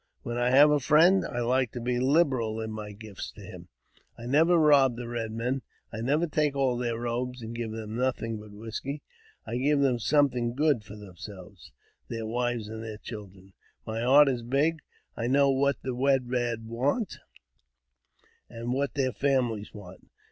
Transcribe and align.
When 0.23 0.35
I 0.35 0.49
have 0.49 0.71
a 0.71 0.79
friend, 0.79 1.23
I 1.27 1.41
like 1.41 1.71
to 1.73 1.79
be 1.79 1.99
liberal 1.99 2.59
in 2.59 2.71
my 2.71 2.91
gifts 2.91 3.29
to 3.33 3.41
him. 3.41 3.67
I 4.17 4.25
never 4.25 4.57
rob 4.57 4.95
the 4.95 5.03
Eed 5.03 5.31
Men; 5.31 5.61
I 5.93 6.01
never 6.01 6.25
take 6.25 6.55
all 6.55 6.75
their 6.75 6.97
robes 6.97 7.43
and 7.43 7.53
give 7.53 7.69
them 7.69 7.95
nothing 7.97 8.39
but 8.39 8.49
whisky. 8.51 9.03
I 9.45 9.57
give 9.57 9.81
them 9.81 9.99
something 9.99 10.55
good 10.55 10.83
for 10.83 10.95
themselves, 10.95 11.71
their 12.07 12.25
wives, 12.25 12.67
and 12.67 12.83
their 12.83 12.97
children. 12.97 13.53
My 13.85 14.01
heart 14.01 14.27
is 14.27 14.41
big; 14.41 14.79
I 15.15 15.27
know 15.27 15.51
what 15.51 15.75
the 15.83 15.93
Red 15.93 16.25
Men 16.25 16.65
want, 16.65 17.19
and 18.49 18.73
what 18.73 18.95
their 18.95 19.13
families 19.13 19.71
want." 19.71 20.07